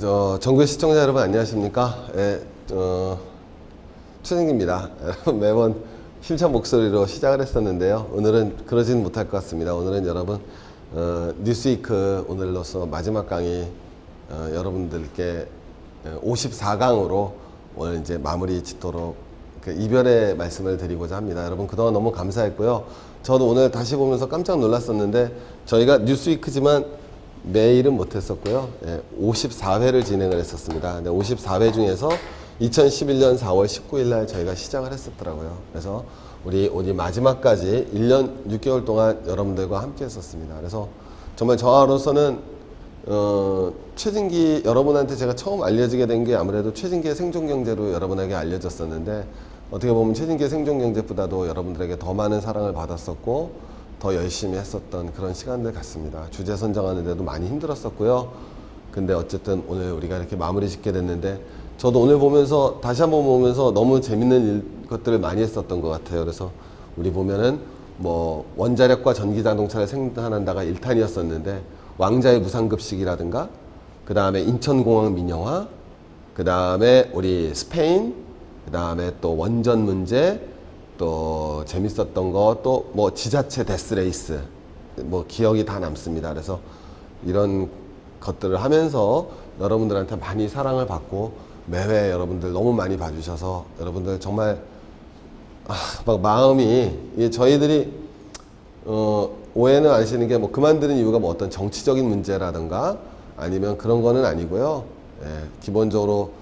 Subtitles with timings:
[0.00, 2.06] 저 전국의 시청자 여러분 안녕하십니까?
[2.16, 2.40] 예,
[2.72, 3.18] 어,
[4.22, 4.88] 최진기입니다.
[5.04, 5.82] 여러분 매번
[6.22, 8.08] 힘찬 목소리로 시작을 했었는데요.
[8.10, 9.74] 오늘은 그러진 못할 것 같습니다.
[9.74, 10.40] 오늘은 여러분
[10.92, 13.68] 어, 뉴스위크 오늘로서 마지막 강의
[14.30, 15.46] 어, 여러분들께
[16.24, 17.32] 54강으로
[17.76, 19.16] 오늘 이제 마무리 짓도록
[19.60, 21.44] 그 이별의 말씀을 드리고자 합니다.
[21.44, 22.86] 여러분 그동안 너무 감사했고요.
[23.22, 25.30] 저도 오늘 다시 보면서 깜짝 놀랐었는데
[25.66, 26.99] 저희가 뉴스위크지만
[27.42, 28.68] 매일은 못했었고요.
[28.86, 30.94] 예, 54회를 진행을 했었습니다.
[30.94, 32.10] 근데 54회 중에서
[32.60, 35.56] 2011년 4월 19일 날 저희가 시작을 했었더라고요.
[35.72, 36.04] 그래서
[36.44, 40.56] 우리 오늘 마지막까지 1년 6개월 동안 여러분들과 함께 했었습니다.
[40.56, 40.88] 그래서
[41.36, 42.38] 정말 저로서는
[43.06, 49.24] 어, 최진기 여러분한테 제가 처음 알려지게 된 게 아무래도 최진기의 생존경제로 여러분에게 알려졌었는데
[49.70, 53.69] 어떻게 보면 최진기의 생존경제보다도 여러분들에게 더 많은 사랑을 받았었고
[54.00, 56.26] 더 열심히 했었던 그런 시간들 같습니다.
[56.30, 58.32] 주제 선정하는데도 많이 힘들었었고요.
[58.90, 61.40] 근데 어쨌든 오늘 우리가 이렇게 마무리 짓게 됐는데
[61.76, 66.20] 저도 오늘 보면서 다시 한번 보면서 너무 재밌는 일, 것들을 많이 했었던 것 같아요.
[66.20, 66.50] 그래서
[66.96, 67.60] 우리 보면은
[67.98, 71.60] 뭐 원자력과 전기 자동차를 생산한다가 1탄이었었는데
[71.98, 73.50] 왕자의 무상급식이라든가
[74.06, 75.68] 그 다음에 인천공항 민영화
[76.34, 78.14] 그 다음에 우리 스페인
[78.64, 80.49] 그 다음에 또 원전 문제
[81.00, 84.38] 또 재밌었던 거 또 뭐 지자체 데스레이스
[85.04, 86.28] 뭐 기억이 다 남습니다.
[86.28, 86.60] 그래서
[87.24, 87.70] 이런
[88.20, 89.28] 것들을 하면서
[89.58, 91.32] 여러분들한테 많이 사랑을 받고
[91.64, 94.60] 매회 여러분들 너무 많이 봐주셔서 여러분들 정말
[95.68, 97.90] 아, 막 마음이 이게 저희들이
[98.84, 102.98] 어, 오해는 안 하시는 게 뭐 그만두는 이유가 뭐 어떤 정치적인 문제라든가
[103.38, 104.84] 아니면 그런 거는 아니고요.
[105.24, 105.26] 예,
[105.62, 106.32] 기본적으로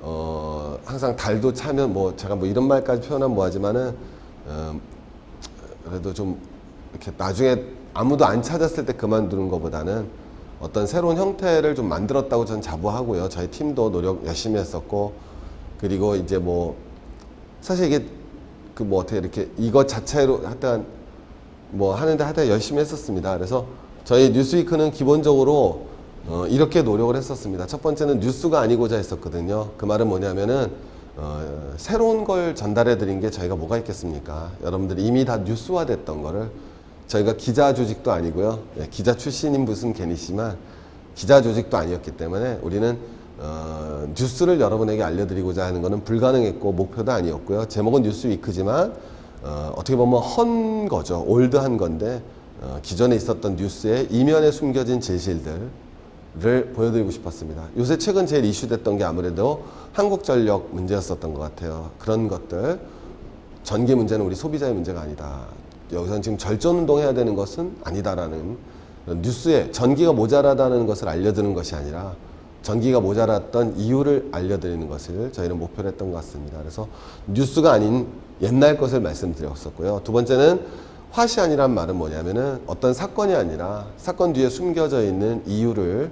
[0.00, 3.94] 어, 항상 달도 차면 뭐 제가 뭐 이런 말까지 표현하면 뭐하지만은
[4.46, 4.80] 어,
[5.84, 6.38] 그래도 좀
[6.92, 7.62] 이렇게 나중에
[7.94, 10.08] 아무도 안 찾았을 때 그만두는 것보다는
[10.60, 13.28] 어떤 새로운 형태를 좀 만들었다고 저는 자부하고요.
[13.28, 15.12] 저희 팀도 노력 열심히 했었고
[15.80, 16.76] 그리고 이제 뭐
[17.60, 18.06] 사실 이게
[18.74, 20.86] 그 뭐 어떻게 이렇게 이것 자체로 하여튼
[21.70, 23.36] 뭐 하는데 하여튼 열심히 했었습니다.
[23.36, 23.66] 그래서
[24.04, 25.87] 저희 뉴스위크는 기본적으로
[26.28, 27.66] 어, 이렇게 노력을 했었습니다.
[27.66, 29.70] 첫 번째는 뉴스가 아니고자 했었거든요.
[29.78, 30.70] 그 말은 뭐냐면은
[31.16, 34.52] 어, 새로운 걸 전달해 드린 게 저희가 뭐가 있겠습니까?
[34.62, 36.50] 여러분들이 이미 다 뉴스화 됐던 거를
[37.06, 38.58] 저희가 기자 조직도 아니고요.
[38.78, 40.58] 예, 기자 출신인 무슨 괜히지만
[41.14, 42.98] 기자 조직도 아니었기 때문에 우리는
[43.38, 47.68] 어, 뉴스를 여러분에게 알려드리고자 하는 것은 불가능했고 목표도 아니었고요.
[47.68, 48.92] 제목은 뉴스 위크지만
[49.42, 51.24] 어, 어떻게 보면 헌 거죠.
[51.26, 52.22] 올드한 건데
[52.60, 55.87] 어, 기존에 있었던 뉴스의 이면에 숨겨진 진실들
[56.44, 57.64] 을 보여드리고 싶었습니다.
[57.76, 61.90] 요새 최근 제일 이슈됐던 게 아무래도 한국전력 문제였었던 것 같아요.
[61.98, 62.80] 그런 것들
[63.64, 65.46] 전기 문제는 우리 소비자의 문제가 아니다.
[65.92, 68.56] 여기서는 지금 절전운동 해야 되는 것은 아니다라는
[69.16, 72.14] 뉴스에 전기가 모자라다는 것을 알려드리는 것이 아니라
[72.62, 76.58] 전기가 모자랐던 이유를 알려드리는 것을 저희는 목표로 했던 것 같습니다.
[76.58, 76.86] 그래서
[77.26, 78.06] 뉴스가 아닌
[78.42, 80.02] 옛날 것을 말씀드렸었고요.
[80.04, 80.60] 두 번째는
[81.10, 86.10] 화시안이란 말은 뭐냐면은 어떤 사건이 아니라 사건 뒤에 숨겨져 있는 이유를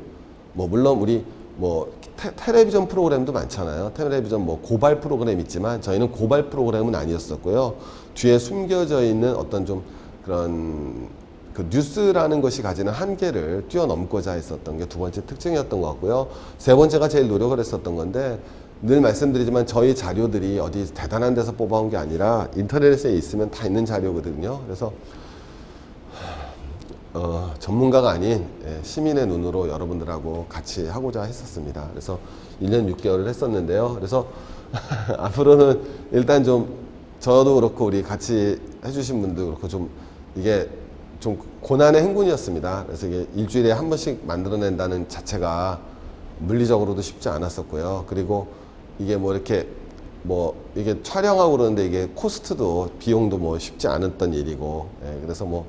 [0.54, 1.24] 뭐 물론 우리
[1.56, 3.92] 뭐 테, 텔레비전 프로그램도 많잖아요.
[3.94, 7.76] 텔레비전 뭐 고발 프로그램 있지만 저희는 고발 프로그램은 아니었었고요.
[8.14, 9.82] 뒤에 숨겨져 있는 어떤 좀
[10.24, 11.08] 그런
[11.52, 16.28] 그 뉴스라는 것이 가지는 한계를 뛰어넘고자 했었던 게 두 번째 특징이었던 것 같고요.
[16.58, 18.38] 세 번째가 제일 노력을 했었던 건데
[18.82, 24.60] 늘 말씀드리지만 저희 자료들이 어디 대단한 데서 뽑아온 게 아니라 인터넷에 있으면 다 있는 자료거든요.
[24.64, 24.92] 그래서
[27.14, 31.88] 어, 전문가가 아닌 예, 시민의 눈으로 여러분들하고 같이 하고자 했었습니다.
[31.90, 32.18] 그래서
[32.60, 33.94] 1년 6개월을 했었는데요.
[33.94, 34.28] 그래서
[35.16, 35.80] 앞으로는
[36.12, 36.76] 일단 좀
[37.18, 39.88] 저도 그렇고 우리 같이 해주신 분도 그렇고 좀
[40.34, 40.68] 이게
[41.18, 42.84] 좀 고난의 행군이었습니다.
[42.86, 45.80] 그래서 이게 일주일에 한 번씩 만들어낸다는 자체가
[46.40, 48.04] 물리적으로도 쉽지 않았었고요.
[48.06, 48.48] 그리고
[48.98, 49.68] 이게 뭐 이렇게
[50.22, 55.66] 뭐 이게 촬영하고 그러는데 이게 코스트도 비용도 뭐 쉽지 않았던 일이고 예, 그래서 뭐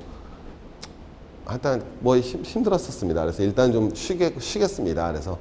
[1.44, 3.22] 하여튼 뭐 힘, 힘들었었습니다.
[3.22, 5.10] 그래서 일단 좀 쉬게, 쉬겠습니다.
[5.10, 5.38] 그래서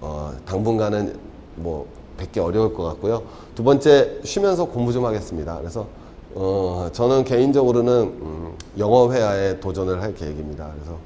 [0.00, 1.16] 어, 당분간은
[1.56, 1.86] 뭐
[2.18, 3.22] 뵙기 어려울 것 같고요.
[3.54, 5.56] 두 번째 쉬면서 공부 좀 하겠습니다.
[5.58, 5.86] 그래서
[6.34, 10.70] 어, 저는 개인적으로는 음, 영어 회화에 도전을 할 계획입니다.
[10.74, 10.98] 그래서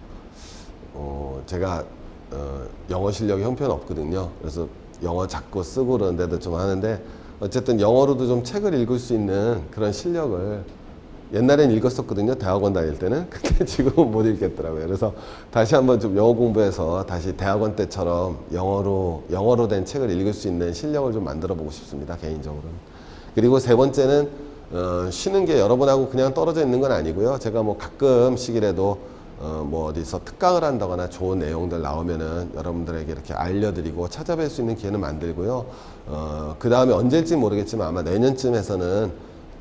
[0.95, 1.85] 어, 제가
[2.33, 4.31] 어, 영어 실력이 형편없거든요.
[4.41, 4.67] 그래서
[5.03, 7.03] 영어 자꾸 쓰고 그러는데도 좀 하는데
[7.41, 10.65] 어쨌든 영어로도 좀 책을 읽을 수 있는 그런 실력을
[11.33, 12.35] 옛날엔 읽었었거든요.
[12.35, 13.27] 대학원 다닐 때는.
[13.31, 14.87] 근데 지금은 못 읽겠더라고요.
[14.87, 15.15] 그래서
[15.51, 20.73] 다시 한번 좀 영어 공부해서 다시 대학원 때처럼 영어로, 영어로 된 책을 읽을 수 있는
[20.75, 22.17] 실력을 좀 만들어 보고 싶습니다.
[22.17, 22.71] 개인적으로는.
[23.35, 24.29] 그리고 세 번째는
[24.73, 27.39] 어, 쉬는 게 여러분하고 그냥 떨어져 있는 건 아니고요.
[27.39, 28.99] 제가 뭐 가끔씩이라도
[29.43, 35.01] 어, 뭐 어디서 특강을 한다거나 좋은 내용들 나오면은 여러분들에게 이렇게 알려드리고 찾아뵐 수 있는 기회는
[35.01, 35.67] 만들고요.
[36.07, 39.13] 어, 그 다음에 언제일지 모르겠지만 아마 내년쯤에서는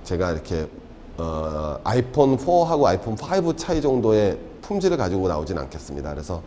[0.03, 0.67] 제가 이렇게
[1.17, 6.11] 어, 아이폰 4하고 아이폰 5 차이 정도의 품질을 가지고 나오진 않겠습니다.
[6.11, 6.43] 그래서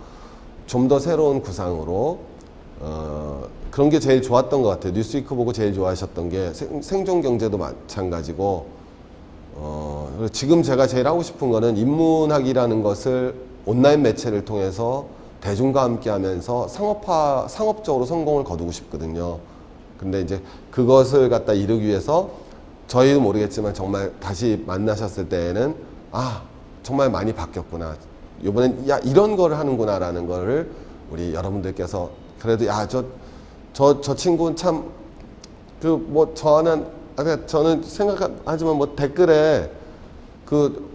[0.66, 2.20] 좀 더 새로운 구상으로
[2.80, 4.92] 어, 그런 게 제일 좋았던 것 같아요.
[4.92, 8.66] 뉴스위크 보고 제일 좋아하셨던 게 생, 생존 경제도 마찬가지고
[9.56, 13.34] 어, 지금 제가 제일 하고 싶은 거는 인문학이라는 것을
[13.66, 15.06] 온라인 매체를 통해서
[15.40, 19.38] 대중과 함께 하면서 상업화, 상업적으로 성공을 거두고 싶거든요.
[19.98, 22.30] 근데 이제 그것을 갖다 이루기 위해서
[22.88, 25.74] 저희도 모르겠지만 정말 다시 만나셨을 때에는
[26.12, 26.42] 아,
[26.82, 27.96] 정말 많이 바뀌었구나.
[28.42, 30.70] 이번엔 야, 이런 거를 하는구나라는 거를
[31.10, 33.04] 우리 여러분들께서 그래도 야, 저,
[33.72, 34.84] 저, 저 친구는 참
[35.80, 39.70] 그 뭐 저는 아까 저는 생각하지만 뭐 댓글에
[40.44, 40.94] 그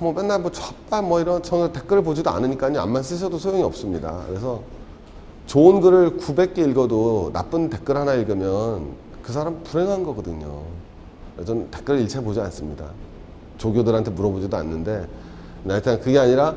[0.00, 4.22] 뭐 맨날 뭐 좌빨 뭐 이런 저는 댓글을 보지도 않으니까요 안만 쓰셔도 소용이 없습니다.
[4.28, 4.62] 그래서
[5.46, 10.62] 좋은 글을 900개 읽어도 나쁜 댓글 하나 읽으면 그 사람 불행한 거거든요.
[11.44, 12.86] 저는 댓글 일체 보지 않습니다.
[13.58, 15.06] 조교들한테 물어보지도 않는데
[15.66, 16.54] 하여튼 그게 아니라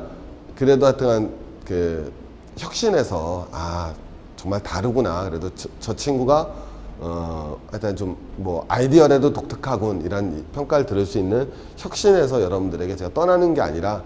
[0.56, 1.32] 그래도 하여튼
[1.64, 2.12] 그
[2.56, 3.94] 혁신해서 아
[4.36, 6.52] 정말 다르구나 그래도 저, 저 친구가
[7.04, 13.54] 어 하여튼 좀 뭐 아이디어라도 독특하군 이런 평가를 들을 수 있는 혁신해서 여러분들에게 제가 떠나는
[13.54, 14.02] 게 아니라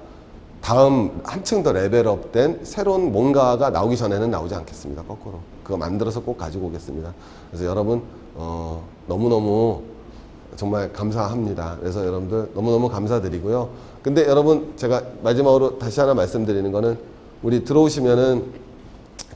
[0.61, 6.67] 다음 한층 더 레벨업된 새로운 뭔가가 나오기 전에는 나오지 않겠습니다 거꾸로 그거 만들어서 꼭 가지고
[6.67, 7.13] 오겠습니다
[7.51, 8.03] 그래서 여러분
[8.35, 9.83] 어 너무너무
[10.57, 11.77] 정말 감사합니다.
[11.81, 13.69] 그래서 여러분들 너무너무 감사드리고요.
[14.03, 16.99] 근데 여러분 제가 마지막으로 다시 하나 말씀드리는 거는
[17.43, 18.45] 우리 들어오시면은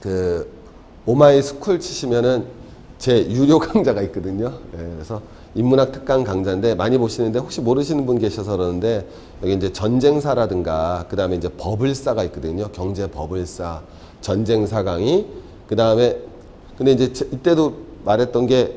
[0.00, 0.50] 그
[1.04, 2.59] 오마이 스쿨 치시면은
[3.00, 4.52] 제 유료 강좌가 있거든요.
[4.74, 5.22] 예, 그래서
[5.54, 9.08] 인문학 특강 강좌인데 많이 보시는데 혹시 모르시는 분 계셔서 그러는데
[9.42, 12.68] 여기 이제 전쟁사라든가 그 다음에 이제 버블사가 있거든요.
[12.72, 13.80] 경제 버블사,
[14.20, 15.26] 전쟁사 강의
[15.66, 16.18] 그 다음에
[16.76, 17.72] 근데 이제 제- 이때도
[18.04, 18.76] 말했던 게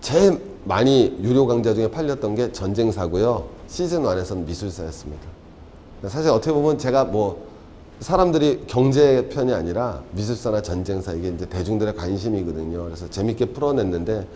[0.00, 3.44] 제일 많이 유료 강좌 중에 팔렸던 게 전쟁사고요.
[3.68, 5.22] 시즌 1에서는 미술사였습니다.
[6.08, 7.45] 사실 어떻게 보면 제가 뭐
[8.00, 12.84] 사람들이 경제 편이 아니라 미술사나 전쟁사 이게 이제 대중들의 관심이거든요.
[12.84, 14.26] 그래서 재밌게 풀어냈는데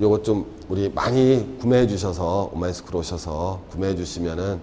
[0.00, 4.60] 요거 좀 우리 많이 구매해 주셔서 오마이스쿨 오셔서 구매해 주시면은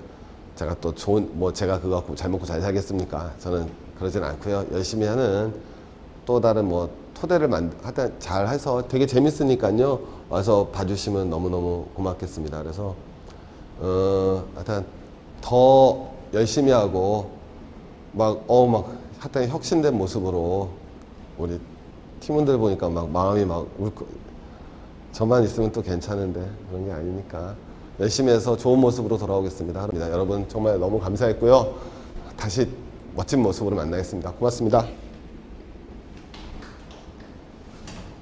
[0.55, 3.33] 제가 또 좋은 뭐 제가 그거 갖고 잘 먹고 잘 살겠습니까?
[3.39, 3.67] 저는
[3.97, 4.67] 그러진 않고요.
[4.71, 5.53] 열심히 하는
[6.25, 9.99] 또 다른 뭐 토대를 만 하여튼 잘 해서 되게 재밌으니까요.
[10.29, 12.61] 와서 봐주시면 너무너무 고맙겠습니다.
[12.61, 12.95] 그래서
[13.79, 14.85] 어 하여튼
[15.41, 17.42] 더 열심히 하고
[18.13, 18.89] 막 어 막
[19.19, 20.69] 하여튼 혁신된 모습으로
[21.37, 21.59] 우리
[22.19, 24.05] 팀원들 보니까 막 마음이 막 울컥
[25.13, 27.55] 저만 있으면 또 괜찮은데 그런 게 아니니까
[27.99, 29.89] 열심히 해서 좋은 모습으로 돌아오겠습니다.
[30.11, 31.73] 여러분 정말 너무 감사했고요.
[32.35, 32.67] 다시
[33.15, 34.31] 멋진 모습으로 만나겠습니다.
[34.31, 34.87] 고맙습니다.